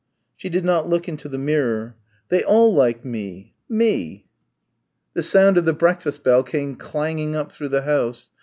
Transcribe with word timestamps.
She 0.35 0.49
did 0.49 0.65
not 0.65 0.89
look 0.89 1.07
into 1.07 1.29
the 1.29 1.37
mirror. 1.37 1.95
"They 2.29 2.43
all 2.43 2.73
like 2.73 3.05
me, 3.05 3.53
me." 3.69 4.25
The 5.13 5.21
sound 5.21 5.59
of 5.59 5.65
the 5.65 5.73
breakfast 5.73 6.23
bell 6.23 6.41
came 6.41 6.75
clanging 6.75 7.35
up 7.35 7.51
through 7.51 7.69
the 7.69 7.83
house. 7.83 8.31